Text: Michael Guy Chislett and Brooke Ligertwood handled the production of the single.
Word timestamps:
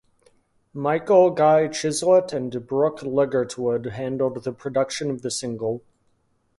Michael 0.73 1.29
Guy 1.29 1.67
Chislett 1.67 2.33
and 2.33 2.65
Brooke 2.65 3.01
Ligertwood 3.03 3.85
handled 3.91 4.43
the 4.43 4.51
production 4.51 5.11
of 5.11 5.21
the 5.21 5.29
single. 5.29 5.83